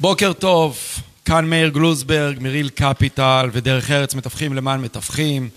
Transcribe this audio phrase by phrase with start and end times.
[0.00, 0.78] בוקר טוב,
[1.24, 5.48] כאן מאיר גלוזברג, מריל קפיטל ודרך ארץ מתווכים למען מתווכים.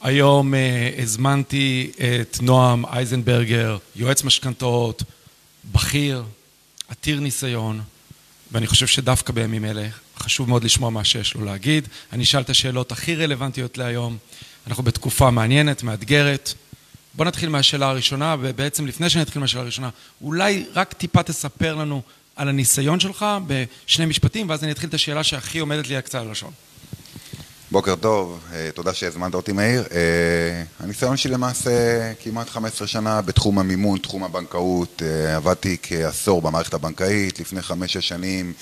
[0.00, 0.56] היום uh,
[1.02, 5.02] הזמנתי את נועם אייזנברגר, יועץ משכנתאות,
[5.72, 6.24] בכיר,
[6.88, 7.80] עתיר ניסיון,
[8.52, 9.88] ואני חושב שדווקא בימים אלה
[10.18, 11.88] חשוב מאוד לשמוע מה שיש לו להגיד.
[12.12, 14.16] אני אשאל את השאלות הכי רלוונטיות להיום.
[14.66, 16.54] אנחנו בתקופה מעניינת, מאתגרת.
[17.14, 19.90] בוא נתחיל מהשאלה הראשונה, ובעצם לפני שנתחיל מהשאלה הראשונה,
[20.22, 22.02] אולי רק טיפה תספר לנו
[22.40, 26.28] על הניסיון שלך בשני משפטים, ואז אני אתחיל את השאלה שהכי עומדת לי הקצה על
[26.28, 26.50] הלשון.
[27.70, 29.84] בוקר טוב, אה, תודה שהזמנת אותי מאיר.
[29.92, 31.70] אה, הניסיון שלי למעשה
[32.22, 35.02] כמעט 15 שנה בתחום המימון, תחום הבנקאות.
[35.06, 38.52] אה, עבדתי כעשור במערכת הבנקאית, לפני 5-6 שנים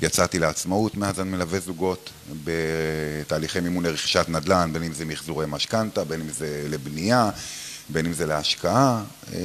[0.00, 2.10] יצאתי לעצמאות, מאז אני מלווה זוגות
[2.44, 7.30] בתהליכי מימון לרכישת נדל"ן, בין אם זה מחזורי משכנתה, בין אם זה לבנייה.
[7.88, 9.38] בין אם זה להשקעה, אה,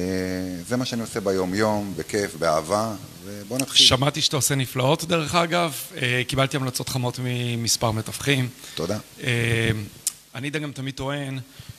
[0.68, 2.94] זה מה שאני עושה ביום יום, בכיף, באהבה,
[3.24, 3.86] ובוא נתחיל.
[3.86, 8.48] שמעתי שאתה עושה נפלאות דרך אגב, אה, קיבלתי המלצות חמות ממספר מתווכים.
[8.74, 8.98] תודה.
[9.22, 9.70] אה,
[10.34, 11.38] אני גם תמיד טוען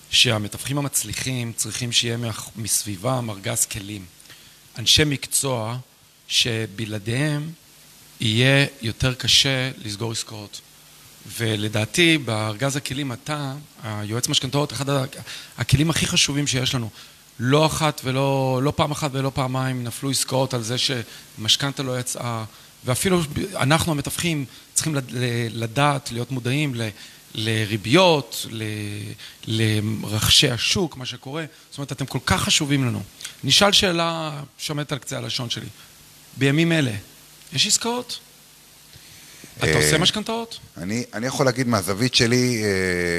[0.10, 2.18] שהמתווכים המצליחים צריכים שיהיה
[2.56, 4.06] מסביבם ארגז כלים.
[4.78, 5.78] אנשי מקצוע
[6.28, 7.52] שבלעדיהם
[8.20, 10.62] יהיה יותר קשה לסגור עסקאות.
[11.38, 14.86] ולדעתי בארגז הכלים אתה, היועץ משכנתאות, אחד
[15.58, 16.90] הכלים הכי חשובים שיש לנו.
[17.40, 22.44] לא אחת ולא, לא פעם אחת ולא פעמיים נפלו עסקאות על זה שמשכנתה לא יצאה,
[22.86, 23.22] ואפילו
[23.56, 24.96] אנחנו המתווכים צריכים
[25.50, 26.82] לדעת, להיות מודעים ל...
[27.36, 28.64] לריביות, ל...
[29.48, 31.46] לרכשי השוק, מה שקורה.
[31.70, 33.04] זאת אומרת, אתם כל כך חשובים לנו.
[33.44, 35.66] נשאל שאלה שעומדת על קצה הלשון שלי.
[36.38, 36.92] בימים אלה,
[37.54, 38.20] יש עסקאות?
[39.70, 40.60] אתה עושה אה, משכנתאות?
[40.78, 42.70] אני, אני יכול להגיד מהזווית שלי, אה,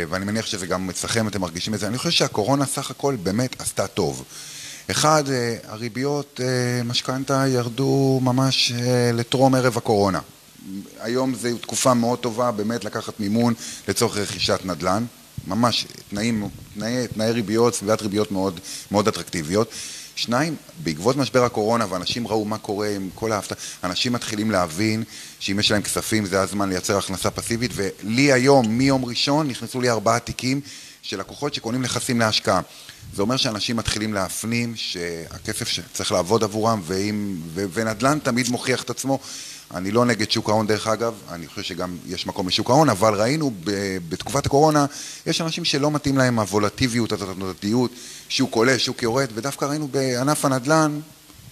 [0.08, 3.60] ואני מניח שזה גם אצלכם, אתם מרגישים את זה, אני חושב שהקורונה סך הכל באמת
[3.60, 4.24] עשתה טוב.
[4.90, 6.40] אחד, אה, הריביות
[6.84, 8.72] משכנתה ירדו ממש
[9.12, 10.20] לטרום ערב הקורונה.
[11.00, 13.54] היום זו תקופה מאוד טובה באמת לקחת מימון
[13.88, 15.04] לצורך רכישת נדל"ן.
[15.46, 19.70] ממש תנאים, תנאי, תנאי ריביות, סביבת ריביות מאוד, מאוד אטרקטיביות.
[20.17, 25.05] שניים, בעקבות משבר הקורונה ואנשים ראו מה קורה עם כל ההפתעה, אנשים מתחילים להבין
[25.40, 29.90] שאם יש להם כספים זה הזמן לייצר הכנסה פסיבית ולי היום, מיום ראשון, נכנסו לי
[29.90, 30.61] ארבעה תיקים
[31.02, 32.61] של לקוחות שקונים נכסים להשקעה.
[33.14, 38.90] זה אומר שאנשים מתחילים להפנים שהכסף שצריך לעבוד עבורם ואם, ו, ונדל"ן תמיד מוכיח את
[38.90, 39.18] עצמו
[39.74, 43.20] אני לא נגד שוק ההון דרך אגב, אני חושב שגם יש מקום לשוק ההון, אבל
[43.20, 43.52] ראינו
[44.08, 44.86] בתקופת הקורונה,
[45.27, 47.90] יש אנשים שלא מתאים להם הוולטיביות, התנודתיות,
[48.28, 51.00] שוק עולה, שוק יורד, ודווקא ראינו בענף הנדל"ן,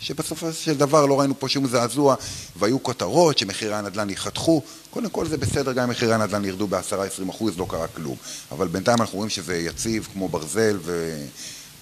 [0.00, 2.14] שבסופו של דבר לא ראינו פה שום זעזוע,
[2.56, 7.30] והיו כותרות שמחירי הנדל"ן ייחתכו, קודם כל זה בסדר, גם אם מחירי הנדל"ן ירדו ב-10-20
[7.30, 8.16] אחוז, לא קרה כלום.
[8.52, 10.78] אבל בינתיים אנחנו רואים שזה יציב כמו ברזל,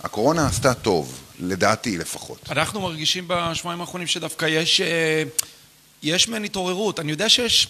[0.00, 2.38] והקורונה עשתה טוב, לדעתי לפחות.
[2.50, 4.80] אנחנו מרגישים בשבועיים האחרונים שדווקא יש...
[6.02, 7.00] יש מעין התעוררות.
[7.00, 7.68] אני יודע שיש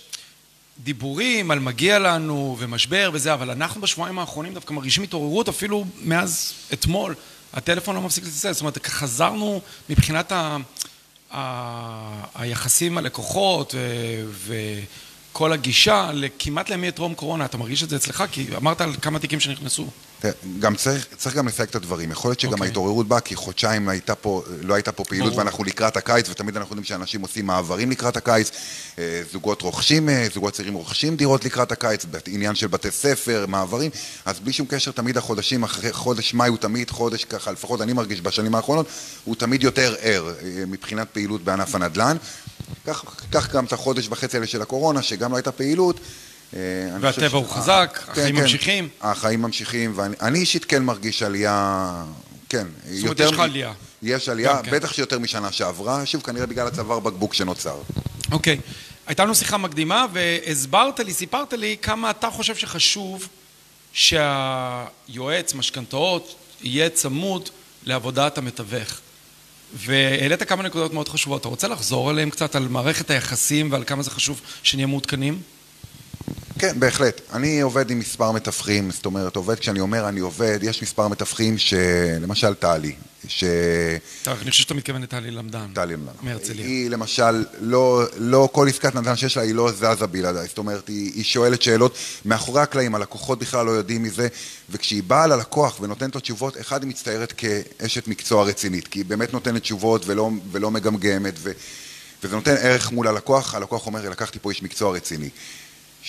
[0.79, 6.53] דיבורים על מגיע לנו ומשבר וזה, אבל אנחנו בשבועיים האחרונים דווקא מרגישים התעוררות אפילו מאז
[6.73, 7.15] אתמול.
[7.53, 10.57] הטלפון לא מפסיק לצלצל, זאת אומרת, חזרנו מבחינת ה...
[11.35, 12.25] ה...
[12.35, 13.75] היחסים הלקוחות
[14.27, 14.55] ו...
[15.33, 17.45] כל הגישה לכמעט לימי טרום קורונה.
[17.45, 18.25] אתה מרגיש את זה אצלך?
[18.33, 19.89] כי אמרת על כמה תיקים שנכנסו.
[20.61, 22.11] גם צריך, צריך גם לסייג את הדברים.
[22.11, 22.55] יכול להיות שגם okay.
[22.55, 22.67] אוקיי.
[22.67, 25.39] ההתעוררות באה כי חודשיים הייתה פה, לא הייתה פה פעילות ברור.
[25.39, 28.51] ואנחנו לקראת הקיץ, ותמיד אנחנו יודעים שאנשים עושים מעברים לקראת הקיץ,
[28.99, 33.91] אה, זוגות רוכשים, אה, זוגות צעירים רוכשים דירות לקראת הקיץ, עניין של בתי ספר, מעברים,
[34.25, 37.93] אז בלי שום קשר תמיד החודשים, אחרי חודש מאי הוא תמיד חודש ככה, לפחות אני
[37.93, 38.87] מרגיש בשנים האחרונות,
[39.25, 42.17] הוא תמיד יותר ער אה, מבחינת פעילות בענף הנדל"ן.
[43.31, 46.01] קח גם את החודש וחצי האלה של הקורונה, שגם לא הייתה פעלות.
[46.57, 46.61] אה,
[47.01, 48.89] והטבע הוא חזק, כן, החיים כן, ממשיכים.
[49.01, 52.05] החיים ממשיכים, ואני אישית כן מרגיש עלייה,
[52.49, 52.67] כן.
[52.91, 53.73] זאת אומרת, יש לך עלייה.
[54.03, 54.71] יש עלייה, כן.
[54.71, 57.77] בטח שיותר משנה שעברה, שוב, כנראה בגלל הצוואר בקבוק שנוצר.
[58.33, 58.61] אוקיי.
[59.07, 63.29] הייתה לנו שיחה מקדימה, והסברת לי, סיפרת לי, כמה אתה חושב שחשוב
[63.93, 67.49] שהיועץ, משכנתאות, יהיה צמוד
[67.85, 69.01] לעבודת המתווך.
[69.75, 71.41] והעלית כמה נקודות מאוד חשובות.
[71.41, 75.43] אתה רוצה לחזור עליהן קצת, על מערכת היחסים ועל כמה זה חשוב שנהיה מעודכנים?
[76.59, 77.21] כן, בהחלט.
[77.33, 81.59] אני עובד עם מספר מתווכים, זאת אומרת, עובד, כשאני אומר אני עובד, יש מספר מתווכים
[81.59, 82.95] שלמשל טלי,
[83.29, 83.45] ש...
[84.23, 85.71] טוב, אני חושב שאתה מתכוון לטלי למדן.
[85.75, 86.13] טלי למדן.
[86.23, 86.67] מהרצליה.
[86.67, 90.49] היא למשל, לא, לא כל עסקת נדל"ן שיש לה, היא לא זזה בלעדיי.
[90.49, 94.29] זאת אומרת, היא, היא שואלת שאלות מאחורי הקלעים, הלקוחות בכלל לא יודעים מזה,
[94.71, 99.33] וכשהיא באה ללקוח ונותנת לו תשובות, אחד היא מצטיירת כאשת מקצוע רצינית, כי היא באמת
[99.33, 101.53] נותנת תשובות ולא, ולא מגמגמת, ו,
[102.23, 105.29] וזה נותן ערך מול הלקוח, הלקוח אומר, לקחתי פה איש מקצוע רציני.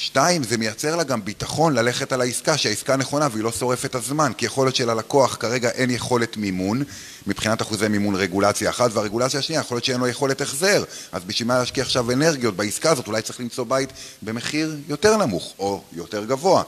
[0.02, 4.32] שתיים, זה מייצר לה גם ביטחון ללכת על העסקה, שהעסקה נכונה והיא לא שורפת הזמן,
[4.38, 6.84] כי יכול להיות שללקוח כרגע אין יכולת מימון,
[7.28, 11.48] מבחינת אחוזי מימון רגולציה אחת, והרגולציה השנייה, יכול להיות שאין לו יכולת החזר, אז בשביל
[11.48, 13.90] מה להשקיע עכשיו אנרגיות בעסקה הזאת, אולי צריך למצוא בית
[14.22, 16.64] במחיר יותר נמוך או יותר גבוה.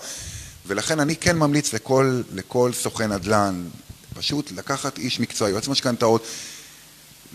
[0.67, 3.63] ולכן אני כן ממליץ לכל, לכל סוכן נדל"ן,
[4.13, 6.25] פשוט לקחת איש מקצוע, יועץ משכנתאות,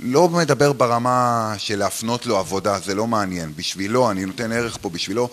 [0.02, 3.52] לא מדבר ברמה של להפנות לו עבודה, זה לא מעניין.
[3.56, 5.28] בשבילו, אני נותן ערך פה בשבילו,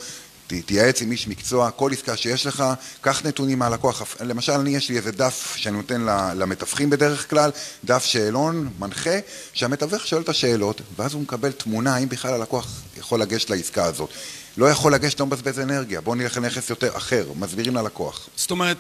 [0.61, 2.63] תתייעץ עם איש מקצוע, כל עסקה שיש לך,
[3.01, 4.15] קח נתונים מהלקוח.
[4.21, 6.01] למשל, אני, יש לי איזה דף שאני נותן
[6.35, 7.51] למתווכים בדרך כלל,
[7.83, 9.19] דף שאלון, מנחה,
[9.53, 14.09] שהמתווך שואל את השאלות, ואז הוא מקבל תמונה האם בכלל הלקוח יכול לגשת לעסקה הזאת.
[14.57, 18.29] לא יכול לגשת, לא מבזבז אנרגיה, בואו נלך לנכס יותר אחר, מסבירים ללקוח.
[18.35, 18.77] זאת אומרת,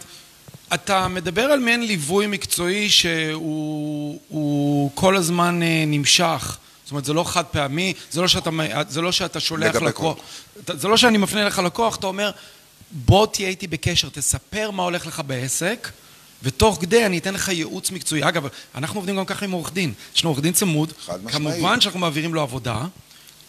[0.73, 6.57] אתה מדבר על מעין ליווי מקצועי שהוא כל הזמן אה, נמשך.
[6.83, 8.49] זאת אומרת, זה לא חד פעמי, זה לא שאתה,
[8.89, 10.17] זה לא שאתה שולח לקוח,
[10.67, 12.31] זה לא שאני מפנה לך לקוח, אתה אומר,
[12.91, 15.89] בוא תהיה איתי בקשר, תספר מה הולך לך בעסק,
[16.43, 18.27] ותוך כדי אני אתן לך ייעוץ מקצועי.
[18.27, 19.93] אגב, אנחנו עובדים גם ככה עם עורך דין.
[20.15, 20.93] יש לנו עורך דין צמוד,
[21.27, 22.85] כמובן שאנחנו מעבירים לו עבודה.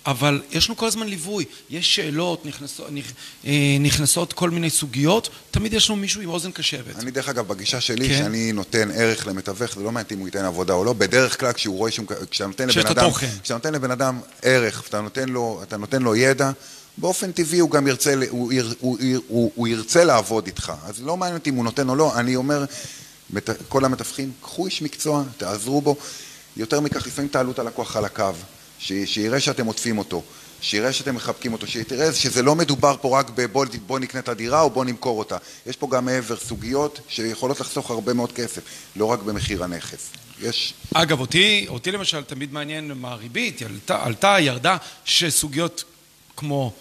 [0.06, 2.86] אבל יש לנו כל הזמן ליווי, יש שאלות, נכנסות,
[3.46, 6.98] אה, נכנסות כל מיני סוגיות, תמיד יש לנו מישהו עם אוזן קשבת.
[6.98, 8.18] אני דרך אגב, בגישה שלי, כן.
[8.18, 11.52] שאני נותן ערך למתווך, זה לא מעט אם הוא ייתן עבודה או לא, בדרך כלל
[11.52, 13.10] כשהוא רואה שהוא, כשאתה נותן לבן אדם,
[13.42, 16.50] כשאתה נותן לבן אדם ערך, ואתה נותן לו, אתה נותן לו ידע,
[16.98, 18.98] באופן טבעי הוא גם ירצה, הוא, הוא, הוא,
[19.28, 20.72] הוא, הוא ירצה לעבוד איתך.
[20.84, 22.64] אז לא מעניין אותי אם הוא נותן או לא, אני אומר,
[23.68, 25.96] כל המתווכים, קחו איש מקצוע, תעזרו בו.
[26.56, 28.32] יותר מכך, לפעמים תעלו את הלקוח על הקו.
[28.78, 30.22] שיראה שאתם עוטפים אותו,
[30.60, 34.60] שיראה שאתם מחבקים אותו, שיראה שזה לא מדובר פה רק בבוא בוא נקנה את הדירה
[34.60, 35.36] או בוא נמכור אותה.
[35.66, 38.62] יש פה גם מעבר סוגיות שיכולות לחסוך הרבה מאוד כסף,
[38.96, 40.10] לא רק במחיר הנכס.
[40.40, 40.74] יש...
[40.94, 45.84] אגב, אותי, אותי למשל תמיד מעניין מה הריבית, עלתה, עלתה, ירדה, שסוגיות
[46.36, 46.72] כמו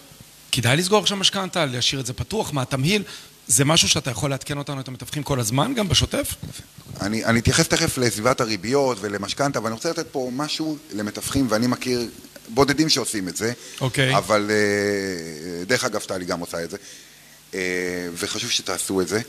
[0.51, 3.03] כדאי לסגור עכשיו משכנתה, להשאיר את זה פתוח, מה התמהיל,
[3.47, 6.35] זה משהו שאתה יכול לעדכן אותנו, את המתווכים כל הזמן, גם בשוטף?
[7.01, 11.67] אני, אני אתייחס תכף לסביבת הריביות ולמשכנתה, אבל אני רוצה לתת פה משהו למתווכים, ואני
[11.67, 12.09] מכיר
[12.49, 13.53] בודדים שעושים את זה.
[13.81, 14.17] אוקיי.
[14.17, 16.77] אבל אה, דרך אגב, טלי גם עושה את זה,
[17.53, 17.59] אה,
[18.13, 19.21] וחשוב שתעשו את זה.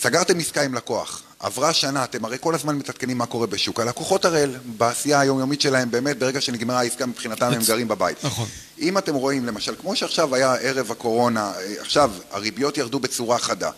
[0.00, 3.80] סגרתם עסקה עם לקוח, עברה שנה, אתם הרי כל הזמן מתעדכנים מה קורה בשוק.
[3.80, 8.24] הלקוחות הרי בעשייה היומיומית שלהם, באמת, ברגע שנגמרה העסקה מבחינתם הם גרים בבית.
[8.24, 8.48] נכון.
[8.78, 13.70] אם אתם רואים, למשל, כמו שעכשיו היה ערב הקורונה, עכשיו הריביות ירדו בצורה חדה.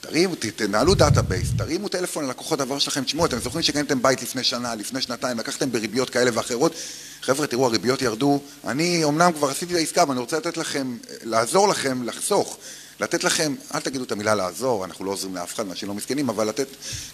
[0.00, 4.74] תרימו, תנהלו database, תרימו טלפון ללקוחות עבר שלכם, תשמעו, אתם זוכרים שקניתם בית לפני שנה,
[4.74, 6.74] לפני שנתיים, לקחתם בריביות כאלה ואחרות,
[7.22, 10.96] חבר'ה, תראו, הריביות ירדו, אני אמנם כבר עשיתי את העסקה, אבל אני רוצה לתת לכם,
[11.24, 12.58] לעזור לכם לחסוך.
[13.00, 16.28] לתת לכם, אל תגידו את המילה לעזור, אנחנו לא עוזרים לאף אחד, אנשים לא מסכנים,
[16.28, 16.66] אבל לתת,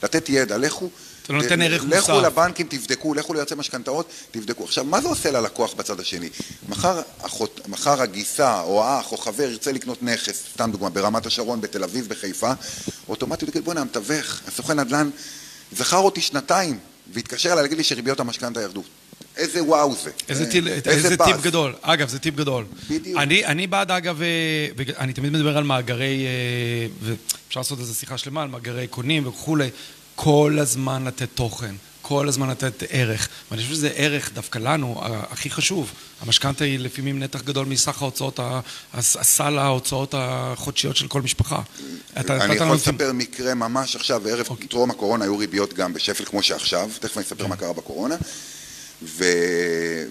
[0.02, 0.88] לתת ידע, לכו,
[1.22, 1.96] אתה לא נותן ערך מוסף.
[1.96, 4.64] לכו לבנקים, תבדקו, לכו ליועצי משכנתאות, תבדקו.
[4.64, 6.28] עכשיו, מה זה עושה ללקוח בצד השני?
[6.68, 11.60] מחר, אחות, מחר הגיסה, או האח, או חבר ירצה לקנות נכס, סתם דוגמה, ברמת השרון,
[11.60, 12.52] בתל אביב, בחיפה,
[13.08, 15.10] אוטומטית, יגיד, בוא'נה, המתווך, הסוכן נדל"ן,
[15.72, 16.78] זכר אותי שנתיים,
[17.12, 18.82] והתקשר אליי להגיד לי שריביות המשכנתה ירדו.
[19.38, 20.10] איזה וואו זה.
[20.28, 21.74] איזה, טיל, איזה, איזה טיפ גדול.
[21.82, 22.64] אגב, זה טיפ גדול.
[22.90, 23.18] בדיוק.
[23.20, 28.18] אני, אני בעד, אגב, אה, אני תמיד מדבר על מאגרי, אה, ואפשר לעשות איזו שיחה
[28.18, 29.68] שלמה, על מאגרי קונים וכולי,
[30.14, 31.74] כל הזמן לתת תוכן.
[32.02, 35.92] כל הזמן לתת ערך, ואני חושב שזה ערך דווקא לנו, הכי חשוב.
[36.20, 38.40] המשכנתה היא לפעמים נתח גדול מסך ההוצאות,
[38.94, 41.62] הסל ההוצאות החודשיות של כל משפחה.
[42.16, 44.66] אני יכול לספר מקרה ממש עכשיו, ערב אוקיי.
[44.66, 48.16] טרום הקורונה היו ריביות גם בשפל כמו שעכשיו, תכף אני אספר מה קרה בקורונה.
[49.02, 49.24] ו...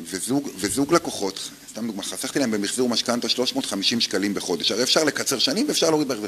[0.04, 4.72] וזוג, וזוג לקוחות, סתם דוגמא, חסכתי להם במחזור משכנתה 350 שקלים בחודש.
[4.72, 6.28] הרי אפשר לקצר שנים ואפשר להוריד בהחזר.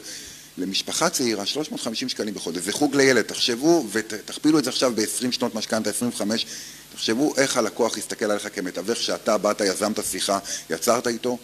[0.57, 5.55] למשפחה צעירה 350 שקלים בחודש, זה חוג לילד, תחשבו ותכפילו את זה עכשיו ב-20 שנות
[5.55, 6.45] משכנתה, 25,
[6.93, 10.39] תחשבו איך הלקוח יסתכל עליך כמתווך שאתה באת, יזמת שיחה,
[10.69, 11.37] יצרת איתו.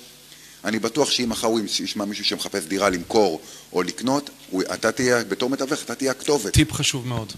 [0.63, 3.41] אני בטוח שאם מחר הוא ישמע מישהו שמחפש דירה למכור
[3.73, 6.53] או לקנות, הוא, אתה תהיה, בתור מתווך, אתה תהיה הכתובת.
[6.53, 7.33] טיפ חשוב מאוד.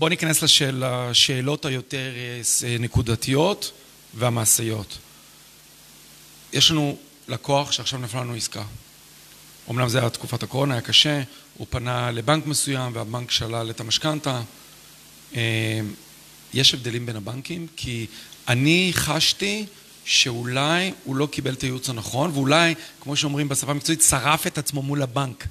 [0.00, 2.12] בואו ניכנס לשאל, לשאלות היותר
[2.64, 3.72] אה, נקודתיות
[4.14, 4.98] והמעשיות.
[6.52, 6.96] יש לנו
[7.28, 8.62] לקוח שעכשיו נפלה לנו עסקה.
[9.70, 11.22] אמנם זה היה תקופת הקורונה, היה קשה,
[11.56, 14.42] הוא פנה לבנק מסוים והבנק שלל את המשכנתה.
[15.34, 15.80] אה,
[16.54, 18.06] יש הבדלים בין הבנקים, כי
[18.48, 19.66] אני חשתי
[20.04, 24.82] שאולי הוא לא קיבל את הייעוץ הנכון, ואולי, כמו שאומרים בשפה המקצועית, שרף את עצמו
[24.82, 25.46] מול הבנק.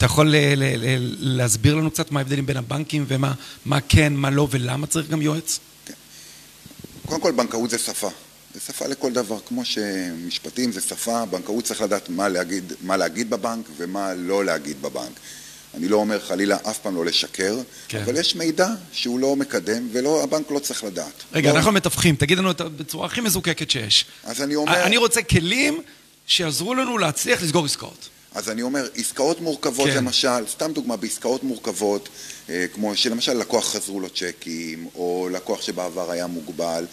[0.00, 0.34] אתה יכול
[1.18, 5.60] להסביר לנו קצת מה ההבדלים בין הבנקים ומה כן, מה לא ולמה צריך גם יועץ?
[5.86, 5.94] כן.
[7.06, 8.10] קודם כל, בנקאות זה שפה.
[8.54, 9.38] זה שפה לכל דבר.
[9.48, 14.82] כמו שמשפטים זה שפה, בנקאות צריך לדעת מה להגיד, מה להגיד בבנק ומה לא להגיד
[14.82, 15.20] בבנק.
[15.74, 18.02] אני לא אומר חלילה אף פעם לא לשקר, כן.
[18.02, 21.22] אבל יש מידע שהוא לא מקדם, והבנק לא צריך לדעת.
[21.32, 24.04] רגע, לא- אנחנו מתווכים, תגיד לנו את בצורה הכי מזוקקת שיש.
[24.24, 24.84] אז אני אומר...
[24.84, 25.82] אני רוצה כלים
[26.26, 28.08] שיעזרו לנו להצליח לסגור עסקאות.
[28.34, 29.96] אז אני אומר, עסקאות מורכבות כן.
[29.96, 32.08] למשל, סתם דוגמה, בעסקאות מורכבות,
[32.48, 36.86] אה, כמו שלמשל לקוח חזרו לו צ'קים, או לקוח שבעבר היה מוגבל,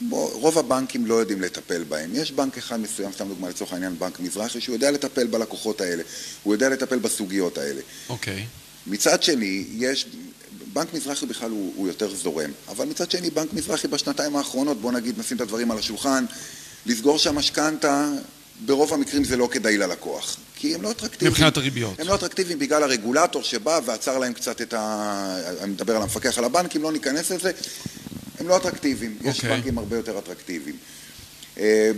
[0.00, 2.10] בוא, רוב הבנקים לא יודעים לטפל בהם.
[2.14, 6.02] יש בנק אחד מסוים, סתם דוגמה לצורך העניין, בנק מזרחי, שהוא יודע לטפל בלקוחות האלה,
[6.42, 7.80] הוא יודע לטפל בסוגיות האלה.
[8.08, 8.46] אוקיי.
[8.86, 10.06] מצד שני, יש...
[10.72, 14.92] בנק מזרחי בכלל הוא, הוא יותר זורם, אבל מצד שני, בנק מזרחי בשנתיים האחרונות, בוא
[14.92, 16.24] נגיד, נשים את הדברים על השולחן,
[16.86, 18.12] לסגור שם משכנתה,
[18.60, 21.30] ברוב המקרים זה לא כדאי ללקוח, כי הם לא אטרקטיביים.
[21.30, 22.00] מבחינת הריביות.
[22.00, 25.38] הם לא אטרקטיביים בגלל הרגולטור שבא ועצר להם קצת את ה...
[25.60, 27.50] אני מדבר על המפקח על הבנקים, לא ניכנס לזה,
[28.40, 29.50] הם לא אטרקטיביים, יש אוקיי.
[29.50, 30.76] בנקים הרבה יותר אטרקטיביים.
[31.58, 31.90] אה,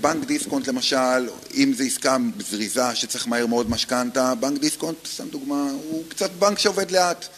[0.00, 2.16] בנק דיסקונט למשל, אם זו עסקה
[2.50, 7.28] זריזה שצריך מהר מאוד משכנתה, בנק דיסקונט, סתם דוגמה, הוא קצת בנק שעובד לאט.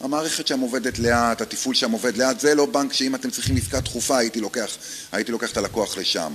[0.00, 3.80] המערכת שם עובדת לאט, התפעול שם עובד לאט, זה לא בנק שאם אתם צריכים עסקה
[3.80, 4.76] דחופה הייתי לוקח,
[5.12, 6.34] הייתי לוקח את הלקוח לשם.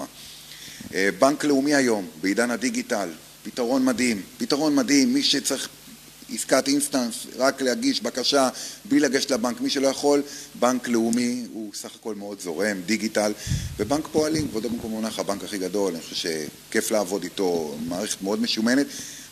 [0.93, 3.09] אה, בנק לאומי היום, בעידן הדיגיטל,
[3.43, 5.69] פתרון מדהים, פתרון מדהים, מי שצריך
[6.33, 8.49] עסקת אינסטנס, רק להגיש בקשה
[8.85, 10.21] בלי לגשת לבנק, מי שלא יכול,
[10.59, 13.31] בנק לאומי הוא סך הכל מאוד זורם, דיגיטל,
[13.77, 16.29] ובנק פועלים, כבודו במקום מונח, הבנק הכי גדול, אני חושב
[16.69, 18.85] שכיף לעבוד איתו, מערכת מאוד משומנת,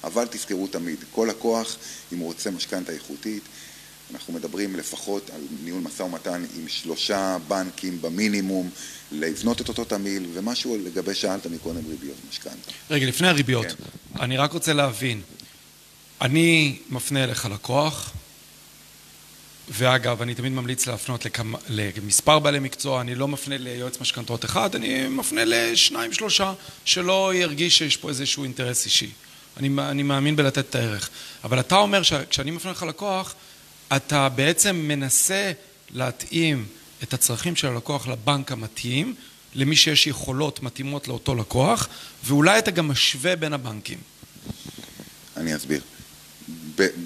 [0.04, 1.78] אבל תזכרו תמיד, כל לקוח,
[2.14, 3.44] אם הוא רוצה משכנתה איכותית,
[4.14, 8.70] אנחנו מדברים לפחות על ניהול משא ומתן עם שלושה בנקים במינימום,
[9.12, 12.72] לבנות את אותו תמהיל, ומשהו לגבי שאלת מקודם ריביות משכנתה.
[12.90, 14.22] רגע, לפני הריביות, כן.
[14.22, 15.22] אני רק רוצה להבין.
[16.22, 18.12] אני מפנה אליך לקוח,
[19.70, 24.76] ואגב, אני תמיד ממליץ להפנות לכמה, למספר בעלי מקצוע, אני לא מפנה ליועץ משכנתאות אחד,
[24.76, 26.54] אני מפנה לשניים, שלושה,
[26.86, 29.10] שלא ירגיש שיש פה איזשהו אינטרס אישי.
[29.58, 31.10] אני, אני מאמין בלתת את הערך.
[31.44, 33.36] אבל אתה אומר שכשאני מפנה לך לקוח,
[33.96, 35.52] אתה בעצם מנסה
[35.92, 36.66] להתאים
[37.04, 39.16] את הצרכים של הלקוח לבנק המתאים,
[39.56, 41.88] למי שיש יכולות מתאימות לאותו לקוח,
[42.24, 43.98] ואולי אתה גם משווה בין הבנקים.
[45.38, 45.82] אני אסביר.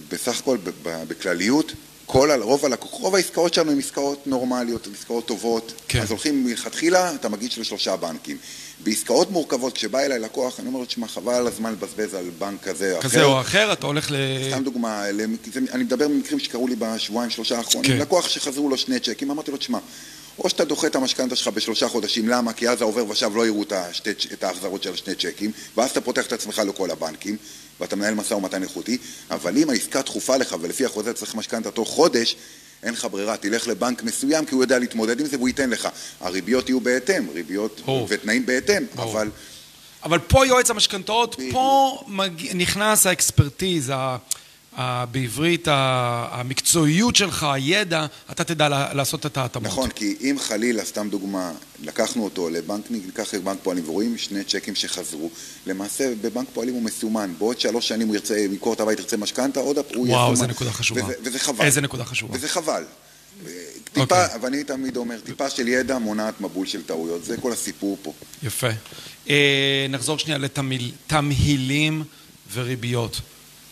[0.09, 1.71] בסך הכל, בכלליות,
[2.11, 5.73] כל, רוב, רוב העסקאות שלנו הן עסקאות נורמליות, הן עסקאות טובות.
[5.87, 6.01] כן.
[6.01, 8.37] אז הולכים מלכתחילה, אתה מגיש לשלושה בנקים.
[8.83, 12.63] בעסקאות מורכבות, כשבא אליי לקוח, אני אומר לו, תשמע, חבל על הזמן לבזבז על בנק
[12.63, 13.09] כזה או אחר.
[13.09, 14.15] כזה או אחר, אתה הולך ל...
[14.51, 15.03] סתם דוגמה,
[15.71, 17.91] אני מדבר במקרים שקרו לי בשבועיים, שלושה האחרונים.
[17.91, 17.97] כן.
[17.97, 19.79] לקוח שחזרו לו שני צ'קים, אמרתי לו, תשמע,
[20.39, 22.53] או שאתה דוחה את המשכנתה שלך בשלושה חודשים, למה?
[22.53, 23.63] כי אז העובר ושב לא יראו
[24.33, 27.37] את, ההחזרות של השני צ'קים, ואז אתה פותח את עצמך לכל הבנקים,
[27.79, 28.97] ואתה מנהל משא ומתן איכותי,
[29.31, 32.35] אבל אם העסקה דחופה לך, ולפי החוזה צריך משכנתה תוך חודש,
[32.83, 35.89] אין לך ברירה, תלך לבנק מסוים, כי הוא יודע להתמודד עם זה והוא ייתן לך.
[36.19, 38.07] הריביות יהיו בהתאם, ריביות ברור.
[38.09, 39.11] ותנאים בהתאם, ברור.
[39.11, 39.29] אבל...
[40.03, 41.35] אבל פה יועץ המשכנתאות.
[41.51, 42.55] פה מג...
[42.55, 44.17] נכנס האקספרטיז, ה...
[45.11, 45.67] בעברית.
[46.31, 49.67] המקצועיות שלך, הידע, אתה תדע לעשות את ההתאמות.
[49.67, 51.51] נכון, כי אם חלילה, סתם דוגמה,
[51.83, 55.29] לקחנו אותו לבנק, ניקח את בנק פועלים ורואים שני צ'קים שחזרו,
[55.65, 59.59] למעשה בבנק פועלים הוא מסומן, בעוד שלוש שנים הוא ירצה, ימכור את הבית, ירצה משכנתה,
[59.59, 60.35] עוד הפעם הוא יהיה וואו.
[60.35, 61.03] זו נקודה חשובה.
[61.03, 61.65] וזה, וזה חבל.
[61.65, 62.35] איזה נקודה חשובה.
[62.35, 62.83] וזה חבל.
[63.93, 64.39] טיפה, אוקיי.
[64.41, 68.13] ואני תמיד אומר, טיפה של ידע מונעת מבול של טעויות, זה כל הסיפור פה.
[68.43, 68.67] יפה.
[69.29, 72.03] אה, נחזור שנייה לתמהילים
[72.53, 73.21] וריביות.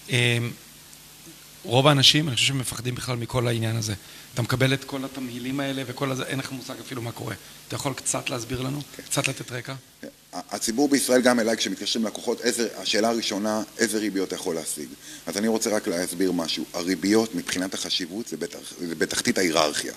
[0.09, 0.37] אה,
[1.67, 3.93] רוב האנשים, אני חושב שהם מפחדים בכלל מכל העניין הזה.
[4.33, 7.36] אתה מקבל את כל התמהילים האלה וכל הזה, אין לך מושג אפילו מה קורה.
[7.67, 8.81] אתה יכול קצת להסביר לנו?
[8.95, 9.03] כן.
[9.03, 9.74] קצת לתת רקע?
[10.33, 14.88] הציבור בישראל גם אליי כשמתקשרים לקוחות, איזה, השאלה הראשונה, איזה ריביות אתה יכול להשיג?
[15.25, 16.65] אז אני רוצה רק להסביר משהו.
[16.74, 19.93] הריביות מבחינת החשיבות זה, בתח, זה בתחתית ההיררכיה.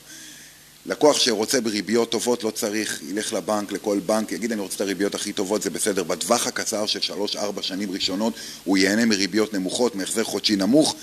[0.87, 5.15] לקוח שרוצה בריביות טובות לא צריך, ילך לבנק, לכל בנק, יגיד אני רוצה את הריביות
[5.15, 6.03] הכי טובות, זה בסדר.
[6.03, 8.35] בטווח הקצר של 3-4 שנים ראשונות
[8.65, 10.95] הוא ייהנה מריביות נמוכות, מהחזר חודשי נמוך.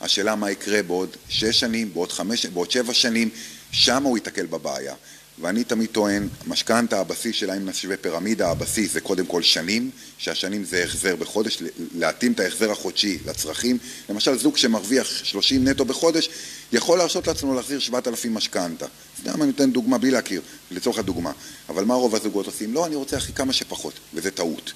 [0.00, 3.30] השאלה מה יקרה בעוד 6 שנים, בעוד 5, בעוד 7 שנים,
[3.70, 4.94] שם הוא ייתקל בבעיה.
[5.40, 10.64] ואני תמיד טוען, משכנתה הבסיס שלה, אם נשווה פירמידה, הבסיס זה קודם כל שנים, שהשנים
[10.64, 11.62] זה החזר בחודש,
[11.94, 13.78] להתאים את ההחזר החודשי לצרכים.
[14.08, 16.28] למשל, זוג שמרוויח 30 נטו בחודש,
[16.72, 18.86] יכול להרשות לעצמו להחזיר 7,000 משכנתה.
[19.20, 21.32] סתם אני נותן דוגמה בלי להכיר, לצורך הדוגמה.
[21.68, 22.74] אבל מה רוב הזוגות עושים?
[22.74, 24.72] לא, אני רוצה הכי כמה שפחות, וזה טעות.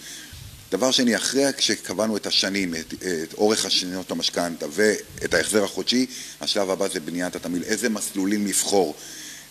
[0.72, 6.06] דבר שני, אחרי שקבענו את השנים, את, את אורך השנות המשכנתה ואת ההחזר החודשי,
[6.40, 7.64] השלב הבא זה בניית התמהיל.
[7.64, 8.94] איזה מסלולים לבחור?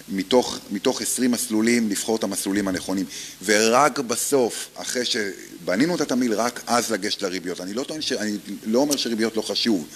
[0.10, 3.06] מתוך, מתוך 20 מסלולים, לבחור את המסלולים הנכונים.
[3.46, 7.62] ורק בסוף, אחרי שבנינו את התמהיל, רק אז לגשת לריביות.
[7.62, 8.12] אני לא, טוען ש...
[8.12, 9.88] אני לא אומר שריביות לא חשוב,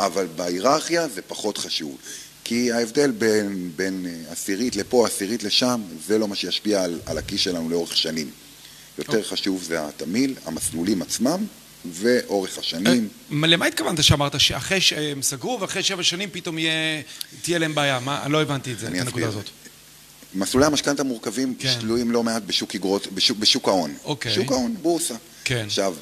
[0.00, 1.96] אבל בהיררכיה זה פחות חשוב.
[2.44, 7.40] כי ההבדל בין, בין עשירית לפה, עשירית לשם, זה לא מה שישפיע על, על הכיס
[7.40, 8.30] שלנו לאורך שנים.
[8.98, 11.44] יותר חשוב זה התמהיל, המסלולים עצמם
[11.92, 13.08] ואורך השנים.
[13.32, 17.02] אה, למה התכוונת שאמרת שאחרי שהם סגרו ואחרי שבע שנים פתאום יהיה,
[17.42, 18.00] תהיה להם בעיה?
[18.00, 19.50] מה, אני לא הבנתי את זה, את הנקודה הזאת.
[20.34, 21.76] מסלולי המשכנתה מורכבים כן.
[21.80, 23.94] תלויים לא מעט בשוק, אגרות, בשוק, בשוק ההון.
[24.04, 24.34] אוקיי.
[24.34, 25.14] שוק ההון, בורסה.
[25.44, 25.64] כן.
[25.66, 25.94] עכשיו,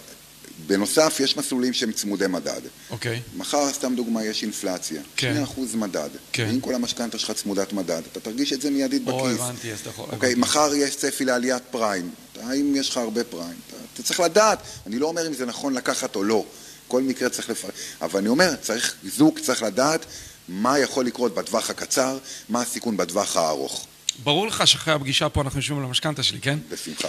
[0.66, 2.60] בנוסף, יש מסלולים שהם צמודי מדד.
[2.90, 3.20] אוקיי.
[3.36, 5.02] מחר, סתם דוגמה, יש אינפלציה.
[5.16, 5.44] כן.
[5.56, 6.08] 2% מדד.
[6.32, 6.46] כן.
[6.50, 9.20] ואם כל המשכנתה שלך צמודת מדד, אתה תרגיש את זה מיידית בכיס.
[9.20, 10.06] או, הבנתי, אז אתה יכול...
[10.12, 10.34] אוקיי.
[10.34, 12.10] מחר יש צפי לעליית פריים.
[12.42, 13.56] האם יש לך הרבה פריים?
[13.66, 14.58] אתה, אתה צריך לדעת.
[14.86, 16.44] אני לא אומר אם זה נכון לקחת או לא.
[16.88, 17.72] כל מקרה צריך לפרט.
[18.00, 20.06] אבל אני אומר, צריך, זוג צריך לדעת
[20.48, 23.86] מה יכול לקרות בטווח הקצר, מה הסיכון בטווח הארוך.
[24.22, 26.58] ברור לך שאחרי הפגישה פה אנחנו יושבים על המשכנתה שלי, כן?
[26.70, 27.08] בשמחה.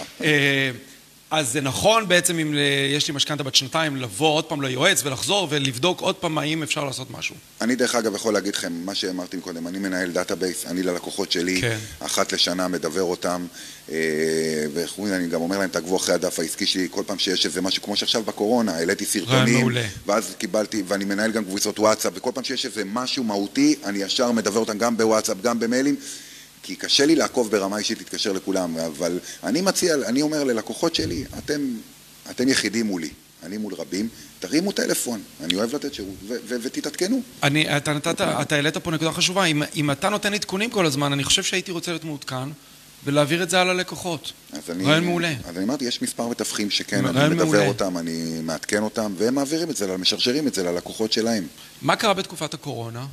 [1.32, 2.54] אה, אז זה נכון בעצם אם
[2.96, 6.84] יש לי משכנתה בת שנתיים לבוא עוד פעם ליועץ ולחזור ולבדוק עוד פעם האם אפשר
[6.84, 7.34] לעשות משהו.
[7.60, 11.60] אני דרך אגב יכול להגיד לכם, מה שאמרתי קודם, אני מנהל database, אני ללקוחות שלי,
[11.60, 11.78] כן.
[11.98, 13.46] אחת לשנה מדבר אותם,
[13.90, 13.96] אה,
[14.98, 17.96] ואני גם אומר להם, תעקבו אחרי הדף העסקי שלי, כל פעם שיש איזה משהו, כמו
[17.96, 19.68] שעכשיו בקורונה, העליתי סרטונים.
[20.06, 24.32] ואז קיבלתי, ואני מנהל גם קבוצות וואטסאפ, וכל פעם שיש איזה משהו מהותי, אני ישר
[24.32, 25.96] מדבר אותם גם בוואטסאפ, גם במיילים.
[26.62, 31.24] כי קשה לי לעקוב ברמה אישית להתקשר לכולם, אבל אני מציע, אני אומר ללקוחות שלי,
[31.38, 31.60] אתם,
[32.30, 33.10] אתם יחידים מולי,
[33.42, 37.22] אני מול רבים, תרימו טלפון, אני אוהב לתת שירות, ו- ו- ותתעדכנו.
[37.42, 41.12] אני, אתה נתת, אתה העלית פה נקודה חשובה, אם, אם אתה נותן עדכונים כל הזמן,
[41.12, 42.48] אני חושב שהייתי רוצה להיות מעודכן
[43.04, 44.32] ולהעביר את זה הלאה ללקוחות.
[44.68, 45.34] רעיון מעולה.
[45.44, 47.66] אז אני אמרתי, יש מספר מתווכים שכן, אני מדבר מעולה.
[47.66, 51.46] אותם, אני מעדכן אותם, והם מעבירים את זה, משרשרים את זה ללקוחות שלהם.
[51.82, 53.06] מה קרה בתקופת הקורונה?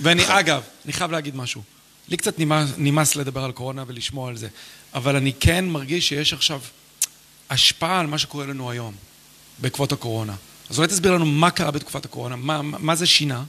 [0.00, 1.62] ואני, אגב, אני חייב להגיד משהו.
[2.10, 2.34] לי קצת
[2.78, 4.48] נמאס, לדבר על קורונה ולשמוע על זה,
[4.94, 6.60] אבל אני כן מרגיש שיש עכשיו
[7.50, 8.94] השפעה על מה שקורה לנו היום,
[9.58, 10.34] בעקבות הקורונה.
[10.70, 13.42] אז אולי תסביר לנו מה קרה בתקופת הקורונה, מה, מה זה שינה?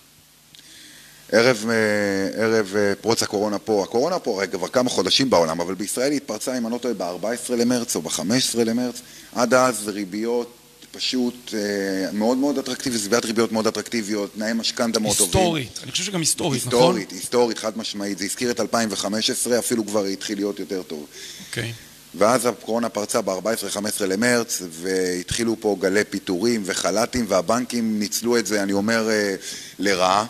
[1.32, 5.74] ערב, אה, ערב אה, פרוץ הקורונה פה, הקורונה פה הרי כבר כמה חודשים בעולם, אבל
[5.74, 9.02] בישראל היא התפרצה, אם אני לא טועה, ב-14 למרץ או ב-15 למרץ.
[9.36, 10.61] עד אז ריביות
[10.92, 15.34] פשוט אה, מאוד מאוד אטרקטיביות, סביבת ריביות מאוד אטרקטיביות, תנאי משכנתה מאוד טובים.
[15.34, 16.80] היסטורית, אני חושב שגם היסטורית, נכון?
[16.80, 18.18] היסטורית, היסטורית, חד משמעית.
[18.18, 21.06] זה הזכיר את 2015, אפילו כבר התחיל להיות יותר טוב.
[21.50, 21.74] אוקיי.
[22.16, 28.74] ואז הקורונה פרצה ב-14-15 למרץ, והתחילו פה גלי פיטורים וחל"תים, והבנקים ניצלו את זה, אני
[28.74, 29.36] אומר, אה,
[29.80, 30.26] לרעה,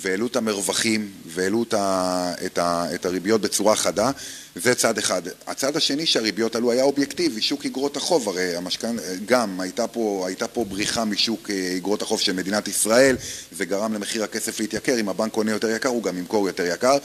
[0.00, 4.10] והעלו את המרווחים, והעלו את, ה, את, ה, את הריביות בצורה חדה.
[4.54, 5.22] זה צד אחד.
[5.46, 10.48] הצד השני שהריביות עלו היה אובייקטיבי, שוק אגרות החוב, הרי המשכן, גם הייתה פה, הייתה
[10.48, 13.16] פה בריחה משוק אה, אגרות החוב של מדינת ישראל,
[13.52, 16.98] זה גרם למחיר הכסף להתייקר, אם הבנק קונה יותר יקר הוא גם ימכור יותר יקר.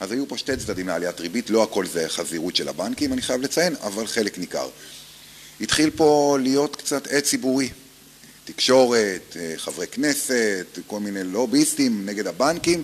[0.00, 3.40] אז היו פה שתי צדדים לעליית ריבית, לא הכל זה חזירות של הבנקים, אני חייב
[3.40, 4.68] לציין, אבל חלק ניכר.
[5.60, 7.70] התחיל פה להיות קצת עד ציבורי,
[8.46, 12.82] תקשורת, אה, חברי כנסת, כל מיני לוביסטים נגד הבנקים.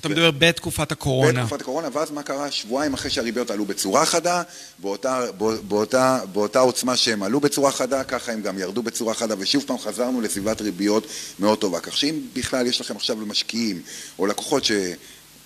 [0.00, 1.42] אתה מדבר בתקופת הקורונה.
[1.42, 2.50] בתקופת הקורונה, ואז מה קרה?
[2.50, 4.42] שבועיים אחרי שהריביות עלו בצורה חדה,
[4.78, 5.20] באותה,
[5.68, 9.78] באותה, באותה עוצמה שהם עלו בצורה חדה, ככה הם גם ירדו בצורה חדה, ושוב פעם
[9.78, 11.06] חזרנו לסביבת ריביות
[11.38, 11.80] מאוד טובה.
[11.80, 13.82] כך שאם בכלל יש לכם עכשיו למשקיעים,
[14.18, 14.72] או לקוחות ש...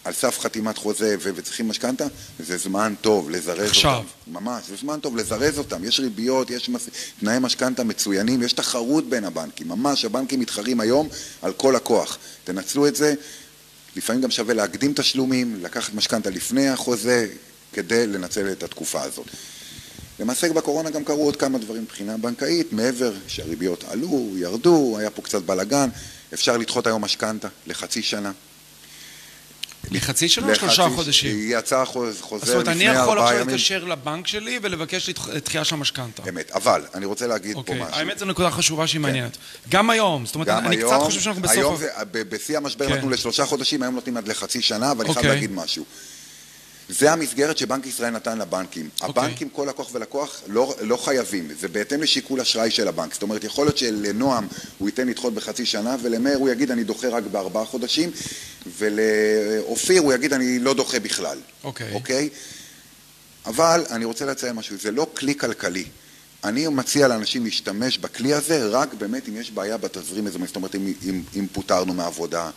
[0.05, 2.05] על סף חתימת חוזה ו- וצריכים משכנתה,
[2.39, 3.97] זה זמן טוב לזרז עכשיו.
[3.97, 4.45] אותם.
[4.45, 5.85] ממש, זה זמן טוב לזרז אותם.
[5.85, 6.89] יש ריביות, יש מס...
[7.21, 9.69] תנאי משכנתה מצוינים, יש תחרות בין הבנקים.
[9.69, 11.09] ממש, הבנקים מתחרים היום
[11.43, 12.19] על כל הכוח.
[12.45, 13.15] תנצלו את זה.
[13.97, 17.27] לפעמים גם שווה להקדים תשלומים, לקחת משכנתה לפני החוזה,
[17.73, 19.27] כדי לנצל את התקופה הזאת.
[20.21, 25.23] למעשה בקורונה גם קרו עוד כמה דברים מבחינה בנקאית, מעבר שהריביות עלו, ירדו, היה פה
[25.23, 25.89] קצת בלאגן,
[26.35, 28.33] אפשר לדחות היום משכנתה לחצי שנה.
[29.91, 31.37] לחצי שנה או שלושה חודשים?
[31.37, 33.49] היא יצאה חוז- חוזר זאת אומרת, אני לפני יכול ארבעה עכשיו ימים.
[33.55, 35.11] להתקשר לבנק שלי ולבקש
[35.45, 36.23] דחייה של המשכנתה.
[36.29, 37.95] אמת, אבל אני רוצה להגיד פה אוקיי, משהו.
[37.95, 39.37] האמת זו נקודה חשובה שהיא מעניינת.
[39.69, 41.57] גם היום, זאת אומרת, אני קצת חושב שאנחנו בסוף...
[41.57, 41.77] היום
[42.13, 42.95] בשיא המשבר כן.
[42.95, 45.31] נתנו לשלושה חודשים, היום נותנים עד לחצי שנה, ואני חייב אוקיי.
[45.31, 45.85] להגיד משהו.
[46.91, 48.89] זה המסגרת שבנק ישראל נתן לבנקים.
[49.03, 49.25] אוקיי.
[49.25, 51.49] הבנקים, כל לקוח ולקוח, לא, לא חייבים.
[51.61, 53.13] זה בהתאם לשיקול אשראי של הבנק.
[53.15, 54.47] זאת אומרת, יכול להיות שלנועם
[54.79, 58.11] הוא ייתן לדחות בחצי שנה, ולמאיר הוא יגיד, אני דוחה רק בארבעה חודשים,
[58.79, 61.39] ולאופיר הוא יגיד, אני לא דוחה בכלל.
[61.65, 61.93] אוקיי.
[61.95, 62.29] אוקיי?
[63.47, 65.85] אבל אני רוצה לציין משהו, זה לא כלי כלכלי.
[66.45, 70.75] אני מציע לאנשים להשתמש בכלי הזה רק באמת אם יש בעיה בתזרים מזומן, זאת אומרת
[70.75, 72.51] אם, אם, אם פוטרנו מעבודה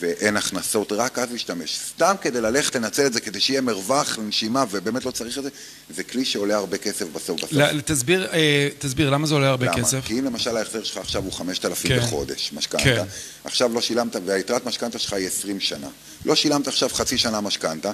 [0.00, 1.78] ואין הכנסות, רק אז להשתמש.
[1.88, 5.50] סתם כדי ללכת לנצל את זה, כדי שיהיה מרווח לנשימה ובאמת לא צריך את זה,
[5.90, 7.36] זה כלי שעולה הרבה כסף בסוף.
[7.40, 7.52] בסוף.
[7.52, 9.76] ל- תסביר, אה, תסביר, למה זה עולה הרבה למה?
[9.76, 10.00] כסף?
[10.04, 11.98] כי אם למשל ההחזר שלך עכשיו הוא 5,000 כן.
[11.98, 13.04] בחודש, משכנתה, כן.
[13.44, 15.88] עכשיו לא שילמת, והיתרת משכנתה שלך היא 20 שנה.
[16.24, 17.92] לא שילמת עכשיו חצי שנה משכנתה,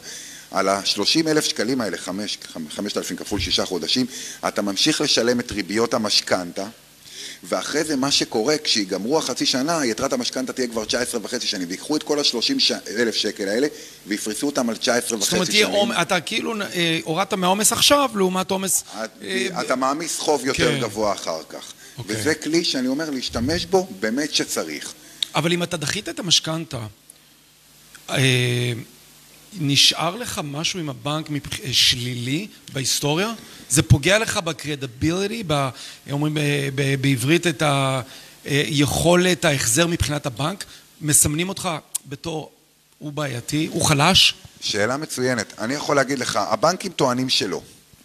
[0.51, 4.07] על ה-30 אלף שקלים האלה, 5,000 כפול 6 חודשים,
[4.49, 6.66] אתה ממשיך לשלם את ריביות המשכנתה,
[7.43, 11.97] ואחרי זה מה שקורה, כשיגמרו החצי שנה, יתרת המשכנתה תהיה כבר 19 וחצי שנים, ויקחו
[11.97, 12.73] את כל ה-30 ש...
[12.97, 13.67] אלף שקל האלה,
[14.07, 15.75] ויפרסו אותם על 19 זאת אומרת, וחצי שנים.
[15.75, 18.85] עומ- אתה כאילו אה, הורדת מהעומס עכשיו לעומת עומס...
[19.05, 20.81] את- אה, אתה מעמיס חוב יותר כן.
[20.81, 21.73] גבוה אחר כך.
[21.99, 22.17] אוקיי.
[22.17, 24.93] וזה כלי שאני אומר להשתמש בו באמת שצריך.
[25.35, 26.79] אבל אם אתה דחית את המשכנתה,
[28.11, 28.73] אה,
[29.61, 33.33] נשאר לך משהו עם הבנק אה, שלילי בהיסטוריה?
[33.71, 35.69] זה פוגע לך בקרדיביליטי, ב-
[36.11, 36.35] אומרים
[36.75, 37.62] ב- בעברית את
[38.45, 40.64] היכולת ההחזר מבחינת הבנק?
[41.01, 41.69] מסמנים אותך
[42.09, 42.51] בתור
[42.99, 44.35] הוא בעייתי, הוא חלש?
[44.61, 45.55] שאלה מצוינת.
[45.59, 47.61] אני יכול להגיד לך, הבנקים טוענים שלא.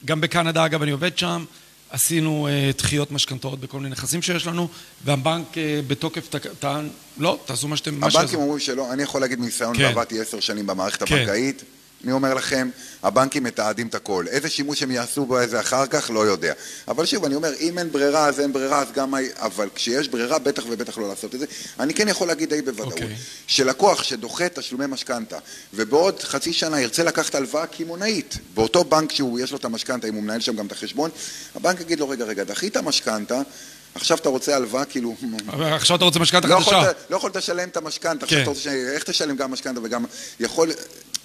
[0.05, 1.45] גם בקנדה, אגב, אני עובד שם,
[1.91, 4.67] עשינו אה, דחיות משכנתאות בכל מיני נכסים שיש לנו,
[5.05, 8.03] והבנק אה, בתוקף טען, לא, תעשו מה שאתם...
[8.03, 9.83] הבנקים שזה." אומרים שלא, אני יכול להגיד מניסיון, כן.
[9.83, 11.15] ועבדתי עשר שנים במערכת כן.
[11.15, 11.63] הבנקאית,
[12.03, 12.69] אני אומר לכם,
[13.03, 14.25] הבנקים מתעדים את הכל.
[14.27, 16.53] איזה שימוש הם יעשו בו איזה אחר כך, לא יודע.
[16.87, 19.13] אבל שוב, אני אומר, אם אין ברירה, אז אין ברירה, אז גם...
[19.35, 21.45] אבל כשיש ברירה, בטח ובטח לא לעשות את זה.
[21.79, 23.15] אני כן יכול להגיד די בוודאות, אוקיי.
[23.47, 25.37] שלקוח שדוחה תשלומי משכנתה,
[25.73, 30.23] ובעוד חצי שנה ירצה לקחת הלוואה קמעונאית, באותו בנק שיש לו את המשכנתה, אם הוא
[30.23, 31.09] מנהל שם גם את החשבון,
[31.55, 33.41] הבנק יגיד לו, רגע, רגע, דחית משכנתה,
[33.95, 35.15] עכשיו אתה רוצה הלוואה, כאילו...
[35.61, 36.77] עכשיו אתה רוצה משכנתה לא חדשה.
[36.77, 38.41] יכולת, לא יכולת לשלם את המשכנתה, עכשיו כן.
[38.41, 40.05] אתה רוצה, ש- איך תשלם גם משכנתה וגם...
[40.39, 40.69] יכול...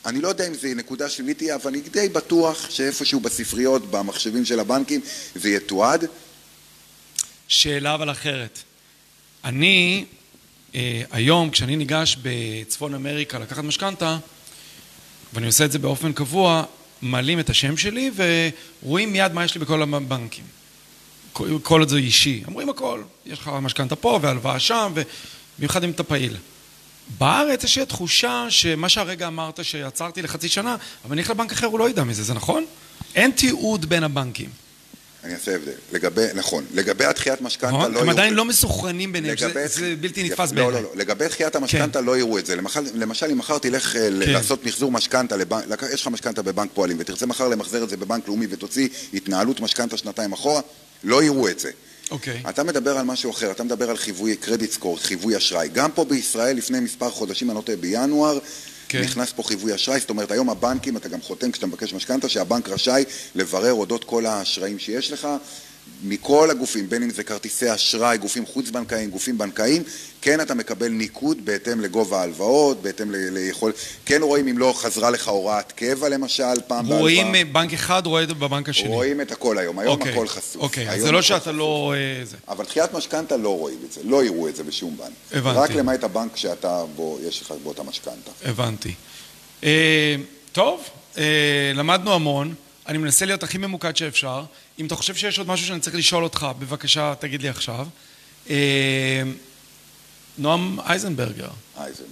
[0.06, 4.44] אני לא יודע אם זה נקודה שלילית תהיה, אבל אני די בטוח שאיפשהו בספריות, במחשבים
[4.44, 5.00] של הבנקים,
[5.34, 6.04] זה יתועד.
[7.48, 8.58] שאלה אבל אחרת.
[9.44, 10.04] אני,
[10.74, 14.18] אה, היום, כשאני ניגש בצפון אמריקה לקחת משכנתה,
[15.32, 16.64] ואני עושה את זה באופן קבוע,
[17.02, 18.10] מעלים את השם שלי
[18.82, 20.44] ורואים מיד מה יש לי בכל הבנקים.
[21.32, 22.42] כל- עוד זה אישי.
[22.46, 23.02] אומרים הכל.
[23.26, 24.92] יש לך משכנתה פה והלוואה שם,
[25.56, 26.36] ובמיוחד אם אתה פעיל.
[27.18, 31.66] בארץ יש לי התחושה שמה שהרגע אמרת שעצרתי לחצי שנה, אבל אני אלך לבנק אחר,
[31.66, 32.64] הוא לא ידע מזה, זה נכון?
[33.14, 34.50] אין תיעוד בין הבנקים.
[35.24, 35.72] אני אעשה הבדל.
[35.92, 37.92] לגבי, נכון, לגבי הדחיית משכנתה נכון?
[37.92, 40.82] לא הם יראו- עדיין לא מסוכרנים ביניהם, זה בלתי נתפס לא, בעיניי.
[40.82, 41.00] לא, לא.
[41.00, 42.56] לגבי דחיית המשכנתה לא יראו את זה.
[42.56, 44.32] למשל, למשל אם מחר תלך אה, כן.
[44.32, 45.36] לעשות מחזור משכנתה,
[45.92, 49.96] יש לך משכנתה בבנק פועלים, ותרצה מחר למחזר את זה בבנק לאומי ותוציא התנהלות משכנתה
[49.96, 50.60] שנתיים אחורה,
[51.04, 51.70] לא יראו את זה.
[52.10, 52.42] אוקיי.
[52.48, 55.68] אתה מדבר על משהו אחר, אתה מדבר על חיווי קרדיט סקור, חיווי אשראי.
[55.68, 58.38] גם פה בישראל, לפני מספר חודשים, אני לא טועה, בינואר,
[58.88, 59.00] כן.
[59.00, 62.68] נכנס פה חיווי אשראי, זאת אומרת, היום הבנקים, אתה גם חותם כשאתה מבקש משכנתה, שהבנק
[62.68, 65.28] רשאי לברר אודות כל האשראים שיש לך.
[66.02, 69.82] מכל הגופים, בין אם זה כרטיסי אשראי, גופים חוץ-בנקאיים, גופים בנקאיים,
[70.22, 73.72] כן אתה מקבל ניקוד בהתאם לגובה ההלוואות, בהתאם ל- ליכול...
[74.06, 78.22] כן רואים אם לא חזרה לך הוראת קבע למשל, פעם רואים אה, בנק אחד, רואה
[78.22, 78.88] את בבנק השני.
[78.88, 80.56] רואים את הכל היום, היום אוקיי, הכל חשוף.
[80.56, 81.54] אוקיי, אז היום זה לא שאתה חשוף.
[81.54, 81.94] לא...
[82.24, 82.36] זה.
[82.48, 85.10] אבל דחיית משכנתה לא רואים את זה, לא יראו את זה בשום בנק.
[85.32, 85.58] הבנתי.
[85.58, 88.30] רק למעט הבנק שאתה בו, יש לך בו את המשכנתה.
[88.44, 88.94] הבנתי.
[89.64, 90.16] אה,
[90.52, 90.82] טוב,
[91.18, 92.54] אה, למדנו המון.
[92.88, 94.44] אני מנסה להיות הכי ממוקד שאפשר.
[94.78, 97.86] אם אתה חושב שיש עוד משהו שאני צריך לשאול אותך, בבקשה תגיד לי עכשיו.
[98.50, 99.22] אה,
[100.38, 101.48] נועם אייזנברגר.
[101.78, 102.10] אייזנברג.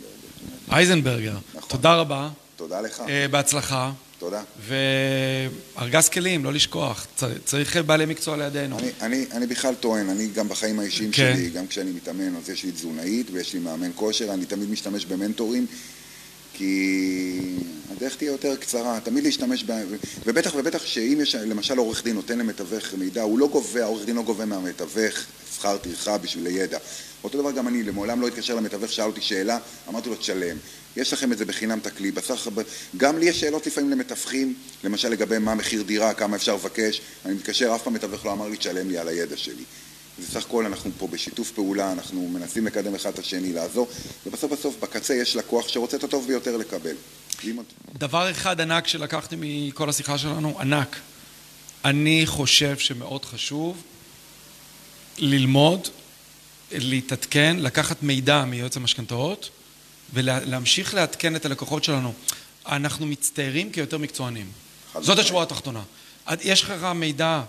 [0.72, 1.68] אייזנברגר, נכון.
[1.68, 3.00] תודה רבה, תודה לך.
[3.08, 4.42] אה, בהצלחה, תודה.
[4.66, 8.78] וארגז כלים, לא לשכוח, צר- צריך בעלי מקצוע לידינו.
[8.78, 11.32] אני, אני, אני בכלל טוען, אני גם בחיים האישיים כן.
[11.36, 15.04] שלי, גם כשאני מתאמן, אז יש לי תזונאית ויש לי מאמן כושר, אני תמיד משתמש
[15.04, 15.66] במנטורים,
[16.54, 17.40] כי
[17.90, 19.72] הדרך תהיה יותר קצרה, תמיד להשתמש ב...
[20.26, 24.16] ובטח ובטח שאם יש למשל עורך דין נותן למתווך מידע, הוא לא גובה, העורך דין
[24.16, 25.14] לא גובה מהמתווך
[25.54, 26.78] שכר טרחה בשביל הידע.
[27.24, 30.56] אותו דבר גם אני, למעולם לא התקשר למתווך, שאל אותי שאלה, אמרתי לו תשלם.
[30.96, 32.10] יש לכם את זה בחינם את הכלי.
[32.10, 32.48] בסך,
[32.96, 37.00] גם לי יש שאלות לפעמים למתווכים, למשל לגבי מה מחיר דירה, כמה אפשר לבקש.
[37.24, 39.64] אני מתקשר, אף פעם מתווך לא אמר לי תשלם לי על הידע שלי.
[40.18, 43.88] בסך הכל אנחנו פה בשיתוף פעולה, אנחנו מנסים לקדם אחד את השני, לעזור,
[44.26, 46.94] ובסוף בסוף בקצה יש לקוח שרוצה את הטוב ביותר לקבל.
[47.98, 50.96] דבר אחד ענק שלקחתי מכל השיחה שלנו, ענק.
[51.84, 53.82] אני חושב שמאוד חשוב
[55.18, 55.88] ללמוד,
[56.72, 59.50] להתעדכן, לקחת מידע מיועץ המשכנתאות
[60.14, 62.12] ולהמשיך לעדכן את הלקוחות שלנו.
[62.66, 64.46] אנחנו מצטיירים כיותר מקצוענים.
[65.00, 65.18] זאת.
[65.18, 65.82] השורה התחתונה.
[66.40, 67.42] יש לך מידע,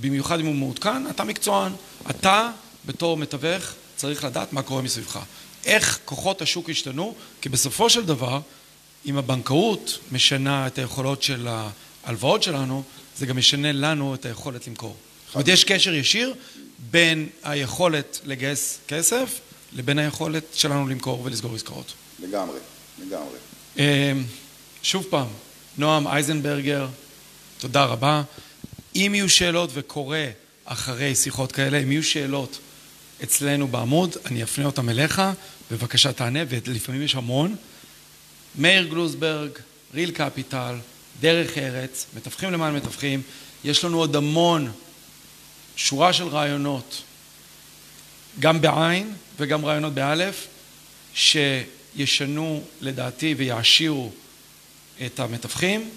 [0.00, 1.72] במיוחד אם הוא מעודכן, אתה מקצוען.
[2.10, 2.50] אתה,
[2.86, 5.18] בתור מתווך, צריך לדעת מה קורה מסביבך.
[5.64, 8.40] איך כוחות השוק השתנו, כי בסופו של דבר,
[9.06, 11.48] אם הבנקאות משנה את היכולות של
[12.04, 12.82] ההלוואות שלנו,
[13.16, 14.96] זה גם משנה לנו את היכולת למכור.
[15.26, 16.34] זאת אומרת, יש קשר ישיר
[16.90, 19.40] בין היכולת לגייס כסף
[19.72, 21.92] לבין היכולת שלנו למכור ולסגור עסקאות.
[22.22, 22.58] לגמרי,
[22.98, 23.38] לגמרי.
[23.78, 24.12] אה,
[24.82, 25.26] שוב פעם,
[25.78, 26.86] נועם אייזנברגר,
[27.58, 28.22] תודה רבה.
[29.06, 30.18] אם יהיו שאלות וקורא
[30.64, 32.58] אחרי שיחות כאלה, אם יהיו שאלות
[33.22, 35.22] אצלנו בעמוד, אני אפנה אותם אליך,
[35.70, 37.56] בבקשה תענה, ולפעמים יש המון.
[38.56, 39.50] מאיר גלוזברג,
[39.94, 40.74] ריל קפיטל,
[41.20, 43.22] דרך ארץ, מתווכים למען מתווכים,
[43.64, 44.72] יש לנו עוד המון,
[45.76, 47.02] שורה של רעיונות,
[48.40, 50.46] גם בעין וגם רעיונות באלף,
[51.14, 54.12] שישנו לדעתי ויעשירו
[55.06, 55.90] את המתווכים,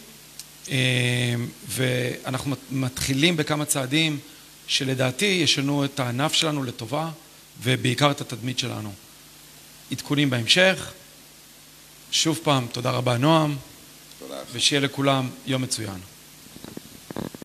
[1.68, 4.20] ואנחנו מתחילים בכמה צעדים
[4.68, 7.10] שלדעתי ישנו את הענף שלנו לטובה,
[7.64, 8.94] ובעיקר את התדמית שלנו.
[9.92, 10.92] עדכונים בהמשך.
[12.12, 13.56] שוב פעם, תודה רבה נועם,
[14.20, 14.36] תודה.
[14.54, 16.00] ושיהיה לכולם יום מצוין.